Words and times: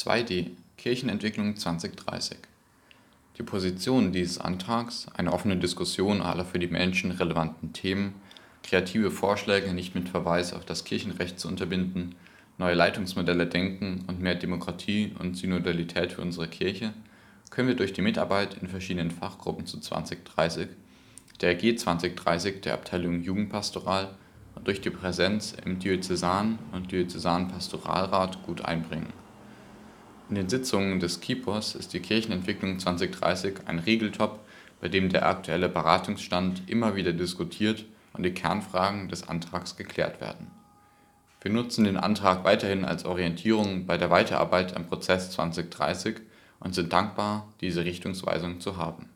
2D 0.00 0.52
Kirchenentwicklung 0.78 1.56
2030 1.56 2.38
Die 3.36 3.42
Position 3.42 4.12
dieses 4.12 4.38
Antrags, 4.38 5.06
eine 5.12 5.30
offene 5.30 5.58
Diskussion 5.58 6.22
aller 6.22 6.46
für 6.46 6.58
die 6.58 6.68
Menschen 6.68 7.10
relevanten 7.10 7.74
Themen, 7.74 8.14
kreative 8.62 9.10
Vorschläge 9.10 9.74
nicht 9.74 9.94
mit 9.94 10.08
Verweis 10.08 10.54
auf 10.54 10.64
das 10.64 10.84
Kirchenrecht 10.84 11.38
zu 11.38 11.48
unterbinden, 11.48 12.14
neue 12.56 12.72
Leitungsmodelle 12.72 13.46
denken 13.46 14.06
und 14.06 14.22
mehr 14.22 14.36
Demokratie 14.36 15.12
und 15.18 15.36
Synodalität 15.36 16.12
für 16.12 16.22
unsere 16.22 16.48
Kirche, 16.48 16.94
können 17.50 17.68
wir 17.68 17.76
durch 17.76 17.92
die 17.92 18.00
Mitarbeit 18.00 18.54
in 18.54 18.68
verschiedenen 18.68 19.10
Fachgruppen 19.10 19.66
zu 19.66 19.80
2030, 19.80 20.68
der 21.42 21.54
G 21.56 21.74
2030 21.74 22.62
der 22.62 22.72
Abteilung 22.72 23.20
Jugendpastoral 23.20 24.14
und 24.54 24.66
durch 24.66 24.80
die 24.80 24.88
Präsenz 24.88 25.54
im 25.62 25.78
Diözesan 25.78 26.58
und 26.72 26.90
Diözesanen 26.90 27.48
Pastoralrat 27.48 28.42
gut 28.44 28.64
einbringen. 28.64 29.12
In 30.30 30.36
den 30.36 30.48
Sitzungen 30.48 31.00
des 31.00 31.20
KIPOS 31.20 31.74
ist 31.74 31.92
die 31.92 31.98
Kirchenentwicklung 31.98 32.78
2030 32.78 33.66
ein 33.66 33.80
Regeltop, 33.80 34.38
bei 34.80 34.86
dem 34.88 35.08
der 35.08 35.26
aktuelle 35.26 35.68
Beratungsstand 35.68 36.62
immer 36.68 36.94
wieder 36.94 37.12
diskutiert 37.12 37.84
und 38.12 38.22
die 38.22 38.30
Kernfragen 38.30 39.08
des 39.08 39.28
Antrags 39.28 39.76
geklärt 39.76 40.20
werden. 40.20 40.46
Wir 41.42 41.50
nutzen 41.50 41.82
den 41.82 41.96
Antrag 41.96 42.44
weiterhin 42.44 42.84
als 42.84 43.04
Orientierung 43.04 43.86
bei 43.86 43.98
der 43.98 44.10
Weiterarbeit 44.10 44.76
am 44.76 44.86
Prozess 44.86 45.32
2030 45.32 46.20
und 46.60 46.76
sind 46.76 46.92
dankbar, 46.92 47.48
diese 47.60 47.84
Richtungsweisung 47.84 48.60
zu 48.60 48.76
haben 48.76 49.08